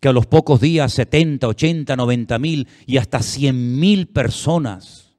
[0.01, 5.10] que a los pocos días 70, 80, 90 mil y hasta 100 mil personas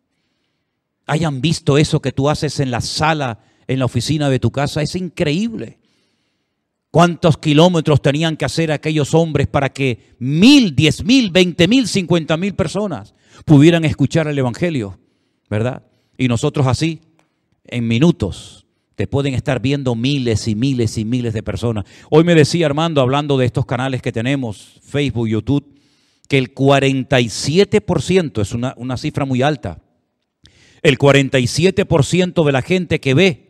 [1.08, 4.82] hayan visto eso que tú haces en la sala, en la oficina de tu casa,
[4.82, 5.80] es increíble.
[6.92, 12.36] ¿Cuántos kilómetros tenían que hacer aquellos hombres para que mil, diez mil, veinte mil, cincuenta
[12.36, 13.14] mil personas
[13.46, 15.00] pudieran escuchar el Evangelio?
[15.50, 15.84] ¿Verdad?
[16.18, 17.00] Y nosotros así,
[17.64, 21.86] en minutos, te pueden estar viendo miles y miles y miles de personas.
[22.10, 25.80] Hoy me decía Armando, hablando de estos canales que tenemos, Facebook, YouTube,
[26.28, 29.82] que el 47%, es una, una cifra muy alta,
[30.84, 33.48] el 47% de la gente que ve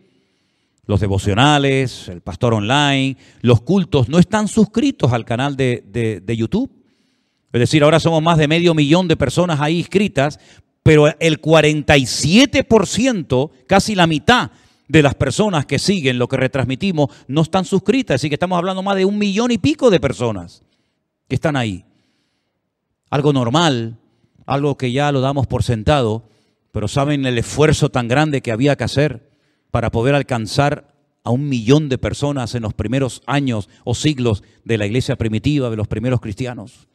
[0.85, 5.83] los devocionales, el pastor online, los cultos, no están suscritos al canal de,
[6.23, 6.69] de, YouTube.
[7.53, 10.39] Es decir, ahora somos más de medio millón de personas ahí inscritas,
[10.83, 14.51] pero el 47%, casi la mitad,
[14.91, 18.15] de las personas que siguen lo que retransmitimos no están suscritas.
[18.15, 20.63] Así que estamos hablando más de un millón y pico de personas
[21.29, 21.85] que están ahí.
[23.09, 23.97] Algo normal,
[24.45, 26.23] algo que ya lo damos por sentado,
[26.71, 29.29] pero saben el esfuerzo tan grande que había que hacer
[29.71, 34.77] para poder alcanzar a un millón de personas en los primeros años o siglos de
[34.77, 36.87] la iglesia primitiva, de los primeros cristianos.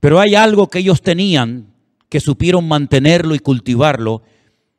[0.00, 1.72] Pero hay algo que ellos tenían,
[2.08, 4.22] que supieron mantenerlo y cultivarlo,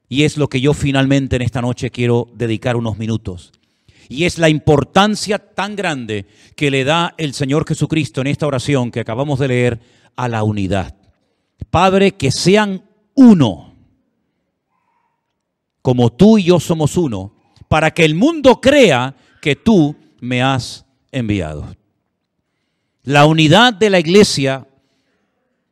[0.08, 3.52] y es lo que yo finalmente en esta noche quiero dedicar unos minutos.
[4.08, 8.92] Y es la importancia tan grande que le da el Señor Jesucristo en esta oración
[8.92, 9.80] que acabamos de leer
[10.16, 10.96] a la unidad.
[11.72, 12.84] Padre, que sean
[13.16, 13.65] uno,
[15.86, 17.32] como tú y yo somos uno,
[17.68, 21.76] para que el mundo crea que tú me has enviado.
[23.04, 24.68] La unidad de la iglesia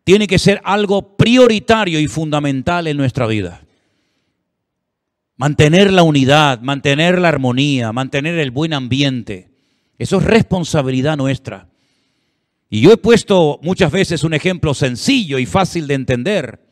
[0.03, 3.65] tiene que ser algo prioritario y fundamental en nuestra vida.
[5.35, 9.49] Mantener la unidad, mantener la armonía, mantener el buen ambiente.
[9.97, 11.69] Eso es responsabilidad nuestra.
[12.69, 16.62] Y yo he puesto muchas veces un ejemplo sencillo y fácil de entender.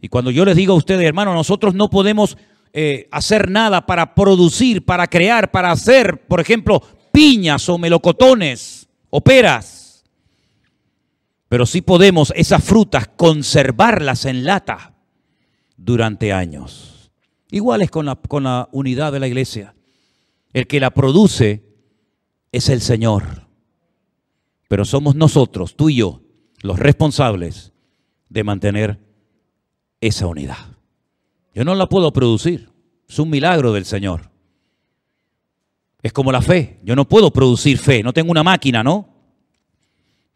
[0.00, 2.36] Y cuando yo les digo a ustedes, hermano, nosotros no podemos
[2.72, 6.82] eh, hacer nada para producir, para crear, para hacer, por ejemplo,
[7.12, 10.04] piñas o melocotones o peras.
[11.48, 14.94] Pero sí podemos esas frutas conservarlas en lata
[15.76, 17.10] durante años.
[17.50, 19.74] Igual es con la, con la unidad de la iglesia.
[20.52, 21.64] El que la produce
[22.52, 23.48] es el Señor.
[24.68, 26.20] Pero somos nosotros, tú y yo,
[26.60, 27.72] los responsables
[28.28, 29.07] de mantener
[30.00, 30.76] esa unidad.
[31.54, 32.70] Yo no la puedo producir.
[33.08, 34.30] Es un milagro del Señor.
[36.02, 36.78] Es como la fe.
[36.84, 38.02] Yo no puedo producir fe.
[38.02, 39.08] No tengo una máquina, ¿no?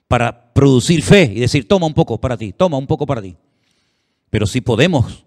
[0.09, 3.37] Para producir fe y decir, toma un poco para ti, toma un poco para ti.
[4.31, 5.25] Pero sí podemos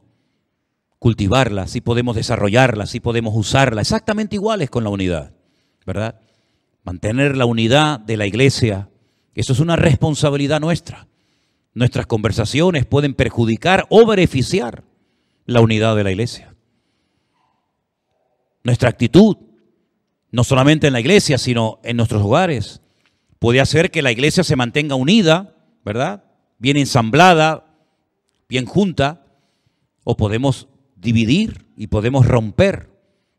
[1.00, 3.82] cultivarla, sí podemos desarrollarla, sí podemos usarla.
[3.82, 5.34] Exactamente iguales con la unidad,
[5.86, 6.20] ¿verdad?
[6.84, 8.90] Mantener la unidad de la iglesia,
[9.34, 11.08] eso es una responsabilidad nuestra.
[11.76, 14.86] Nuestras conversaciones pueden perjudicar o beneficiar
[15.46, 16.56] la unidad de la iglesia.
[18.64, 19.36] Nuestra actitud,
[20.32, 22.82] no solamente en la iglesia, sino en nuestros hogares,
[23.40, 26.24] puede hacer que la iglesia se mantenga unida, ¿verdad?
[26.60, 27.66] Bien ensamblada,
[28.48, 29.26] bien junta,
[30.06, 32.90] o podemos dividir y podemos romper.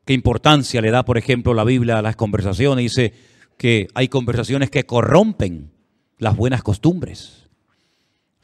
[0.05, 2.83] ¿Qué importancia le da, por ejemplo, la Biblia a las conversaciones?
[2.83, 3.14] Dice
[3.57, 5.72] que hay conversaciones que corrompen
[6.18, 7.46] las buenas costumbres.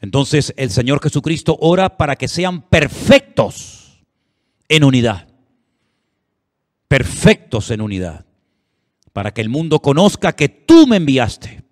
[0.03, 4.03] Entonces el Señor Jesucristo ora para que sean perfectos
[4.67, 5.29] en unidad.
[6.89, 8.25] Perfectos en unidad.
[9.13, 11.63] Para que el mundo conozca que tú me enviaste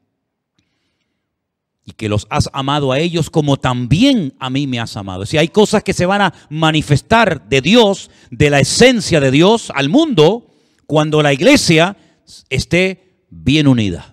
[1.83, 5.25] y que los has amado a ellos como también a mí me has amado.
[5.25, 9.73] Si hay cosas que se van a manifestar de Dios, de la esencia de Dios
[9.75, 10.47] al mundo,
[10.87, 11.97] cuando la iglesia
[12.49, 14.10] esté bien unida.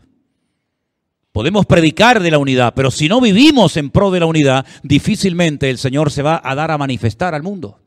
[1.33, 5.71] Podemos predicar de la unidad, pero si no vivimos en pro de la unidad, difícilmente
[5.71, 7.81] el Señor se va a dar a manifestar al mundo.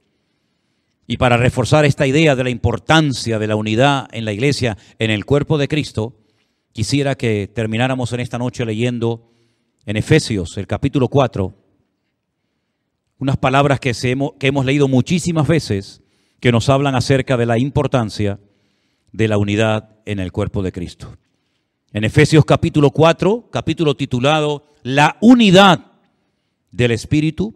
[1.08, 5.12] Y para reforzar esta idea de la importancia de la unidad en la iglesia, en
[5.12, 6.16] el cuerpo de Cristo,
[6.72, 9.32] quisiera que termináramos en esta noche leyendo
[9.86, 11.54] en Efesios, el capítulo 4,
[13.18, 16.02] unas palabras que, hemos, que hemos leído muchísimas veces
[16.40, 18.40] que nos hablan acerca de la importancia
[19.12, 21.18] de la unidad en el cuerpo de Cristo.
[21.94, 25.92] En Efesios capítulo 4, capítulo titulado La unidad
[26.72, 27.54] del Espíritu,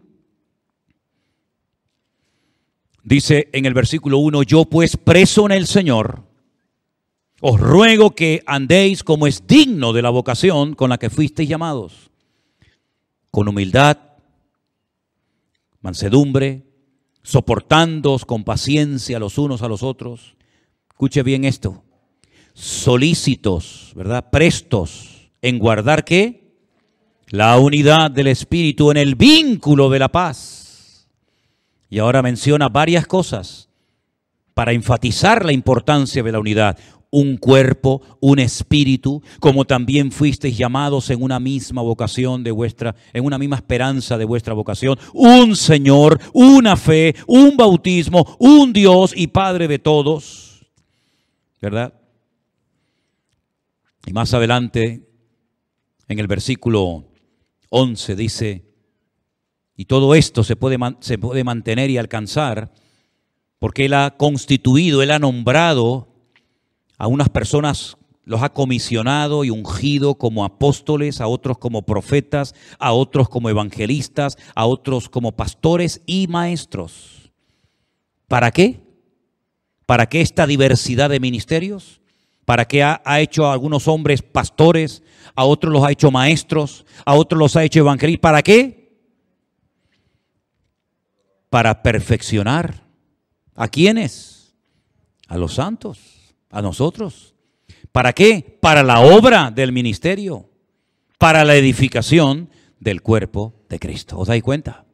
[3.02, 6.24] dice en el versículo 1, yo pues preso en el Señor,
[7.40, 12.10] os ruego que andéis como es digno de la vocación con la que fuisteis llamados,
[13.30, 13.96] con humildad,
[15.80, 16.66] mansedumbre,
[17.22, 20.36] soportándoos con paciencia los unos a los otros.
[20.90, 21.85] Escuche bien esto
[22.56, 24.30] solícitos, ¿verdad?
[24.30, 26.54] Prestos en guardar qué?
[27.28, 31.08] La unidad del Espíritu en el vínculo de la paz.
[31.90, 33.68] Y ahora menciona varias cosas
[34.54, 36.78] para enfatizar la importancia de la unidad.
[37.10, 43.24] Un cuerpo, un espíritu, como también fuisteis llamados en una misma vocación de vuestra, en
[43.24, 49.28] una misma esperanza de vuestra vocación, un Señor, una fe, un bautismo, un Dios y
[49.28, 50.66] Padre de todos.
[51.60, 51.92] ¿Verdad?
[54.06, 55.06] Y más adelante,
[56.08, 57.04] en el versículo
[57.70, 58.64] 11, dice,
[59.76, 62.72] y todo esto se puede, se puede mantener y alcanzar
[63.58, 66.08] porque Él ha constituido, Él ha nombrado
[66.98, 72.92] a unas personas, los ha comisionado y ungido como apóstoles, a otros como profetas, a
[72.92, 77.32] otros como evangelistas, a otros como pastores y maestros.
[78.28, 78.80] ¿Para qué?
[79.84, 82.00] ¿Para qué esta diversidad de ministerios?
[82.46, 85.02] ¿Para qué ha, hecho a algunos hombres pastores?
[85.34, 88.22] A otros los ha hecho maestros, a otros los ha hecho evangelistas.
[88.22, 88.96] ¿Para qué?
[91.50, 92.86] Para perfeccionar.
[93.56, 94.54] ¿A quiénes?
[95.26, 95.98] A los santos,
[96.48, 97.34] a nosotros.
[97.90, 98.58] ¿Para qué?
[98.60, 100.48] Para la obra del ministerio,
[101.18, 104.18] para la edificación del cuerpo de Cristo.
[104.20, 104.85] ¿Os dais cuenta?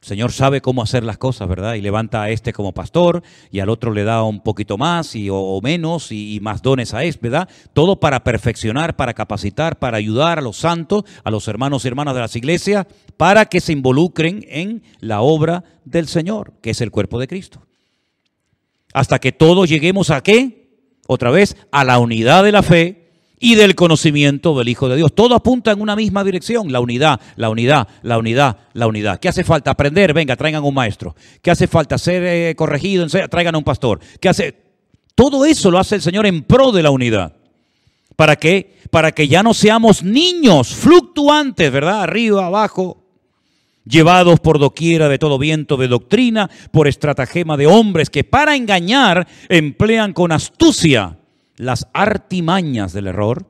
[0.00, 1.74] Señor sabe cómo hacer las cosas, ¿verdad?
[1.74, 5.28] Y levanta a este como pastor y al otro le da un poquito más y,
[5.30, 7.48] o, menos y, más dones a este, ¿verdad?
[7.72, 12.14] Todo para perfeccionar, para capacitar, para ayudar a los santos, a los hermanos y hermanas
[12.14, 12.86] de las iglesias,
[13.16, 17.66] para que se involucren en la obra del Señor, que es el cuerpo de Cristo.
[18.94, 20.68] Hasta que todos lleguemos a qué?
[21.08, 22.97] Otra vez, a la unidad de la fe
[23.40, 25.14] y del conocimiento del Hijo de Dios.
[25.14, 29.20] Todo apunta en una misma dirección, la unidad, la unidad, la unidad, la unidad.
[29.20, 29.70] ¿Qué hace falta?
[29.70, 31.14] Aprender, venga, traigan un maestro.
[31.42, 31.98] ¿Qué hace falta?
[31.98, 34.00] Ser eh, corregido, traigan un pastor.
[34.20, 34.54] ¿Qué hace?
[35.14, 37.34] Todo eso lo hace el Señor en pro de la unidad.
[38.16, 38.76] ¿Para qué?
[38.90, 42.02] Para que ya no seamos niños fluctuantes, ¿verdad?
[42.02, 43.04] Arriba, abajo,
[43.84, 49.26] llevados por doquiera de todo viento de doctrina, por estratagema de hombres que para engañar
[49.48, 51.17] emplean con astucia
[51.58, 53.46] las artimañas del error,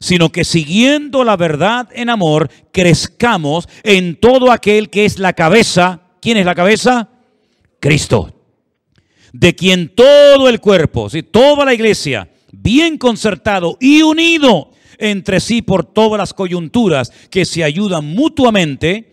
[0.00, 6.02] sino que siguiendo la verdad en amor, crezcamos en todo aquel que es la cabeza.
[6.20, 7.08] ¿Quién es la cabeza?
[7.80, 8.34] Cristo.
[9.32, 15.84] De quien todo el cuerpo, toda la iglesia, bien concertado y unido entre sí por
[15.84, 19.12] todas las coyunturas que se ayudan mutuamente,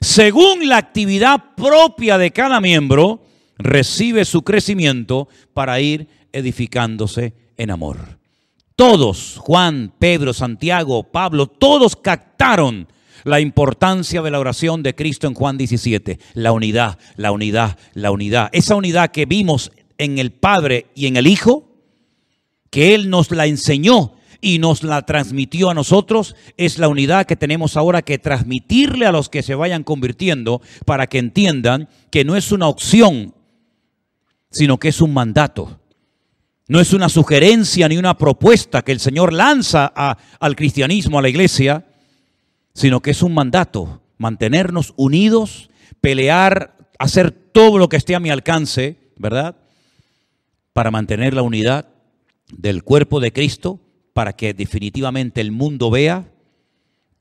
[0.00, 3.24] según la actividad propia de cada miembro,
[3.58, 8.18] recibe su crecimiento para ir edificándose en amor.
[8.76, 12.88] Todos, Juan, Pedro, Santiago, Pablo, todos captaron
[13.24, 16.18] la importancia de la oración de Cristo en Juan 17.
[16.34, 18.48] La unidad, la unidad, la unidad.
[18.52, 21.68] Esa unidad que vimos en el Padre y en el Hijo,
[22.70, 27.36] que Él nos la enseñó y nos la transmitió a nosotros, es la unidad que
[27.36, 32.36] tenemos ahora que transmitirle a los que se vayan convirtiendo para que entiendan que no
[32.36, 33.34] es una opción,
[34.50, 35.80] sino que es un mandato.
[36.68, 41.30] No es una sugerencia ni una propuesta que el Señor lanza al cristianismo, a la
[41.30, 41.86] iglesia,
[42.74, 45.70] sino que es un mandato, mantenernos unidos,
[46.02, 49.56] pelear, hacer todo lo que esté a mi alcance, ¿verdad?
[50.74, 51.88] Para mantener la unidad
[52.52, 53.80] del cuerpo de Cristo,
[54.12, 56.30] para que definitivamente el mundo vea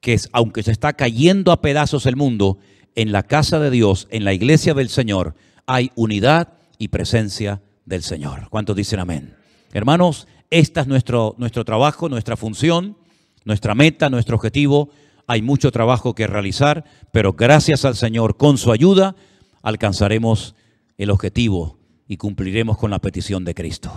[0.02, 2.60] que aunque se está cayendo a pedazos el mundo,
[2.96, 5.36] en la casa de Dios, en la iglesia del Señor,
[5.66, 8.50] hay unidad y presencia del Señor.
[8.50, 9.36] ¿Cuántos dicen amén?
[9.72, 12.98] Hermanos, este es nuestro, nuestro trabajo, nuestra función,
[13.46, 14.90] nuestra meta, nuestro objetivo.
[15.26, 19.16] Hay mucho trabajo que realizar, pero gracias al Señor, con su ayuda,
[19.62, 20.56] alcanzaremos
[20.98, 23.92] el objetivo y cumpliremos con la petición de Cristo.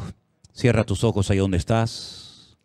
[0.52, 2.56] Cierra tus ojos ahí donde estás.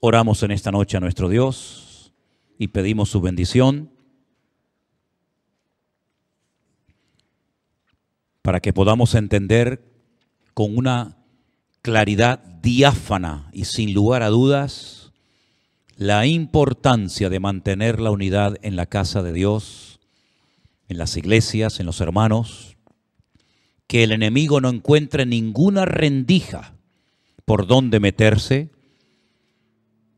[0.00, 2.12] Oramos en esta noche a nuestro Dios
[2.58, 3.90] y pedimos su bendición
[8.42, 9.97] para que podamos entender
[10.58, 11.16] con una
[11.82, 15.12] claridad diáfana y sin lugar a dudas
[15.96, 20.00] la importancia de mantener la unidad en la casa de Dios,
[20.88, 22.76] en las iglesias, en los hermanos,
[23.86, 26.74] que el enemigo no encuentre ninguna rendija
[27.44, 28.72] por donde meterse,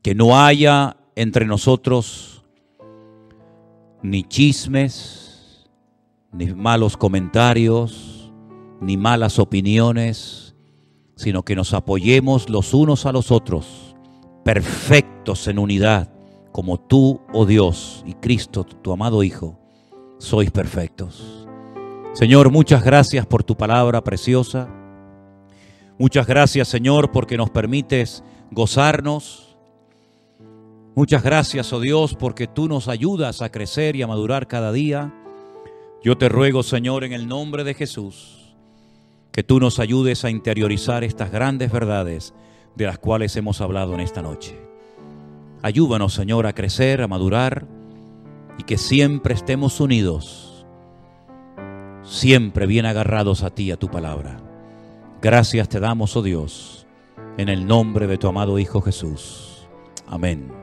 [0.01, 2.41] que no haya entre nosotros
[4.01, 5.67] ni chismes,
[6.31, 8.10] ni malos comentarios,
[8.81, 10.55] ni malas opiniones,
[11.15, 13.95] sino que nos apoyemos los unos a los otros,
[14.43, 16.11] perfectos en unidad,
[16.51, 19.59] como tú, oh Dios, y Cristo, tu amado Hijo,
[20.17, 21.47] sois perfectos.
[22.13, 24.67] Señor, muchas gracias por tu palabra preciosa.
[25.97, 29.55] Muchas gracias, Señor, porque nos permites gozarnos.
[30.95, 35.13] Muchas gracias, oh Dios, porque tú nos ayudas a crecer y a madurar cada día.
[36.03, 38.40] Yo te ruego, Señor, en el nombre de Jesús
[39.31, 42.33] que tú nos ayudes a interiorizar estas grandes verdades
[42.75, 44.59] de las cuales hemos hablado en esta noche.
[45.61, 47.67] Ayúdanos, Señor, a crecer, a madurar
[48.57, 50.65] y que siempre estemos unidos,
[52.03, 54.37] siempre bien agarrados a ti, a tu palabra.
[55.21, 56.87] Gracias te damos, oh Dios,
[57.37, 59.67] en el nombre de tu amado Hijo Jesús.
[60.07, 60.60] Amén.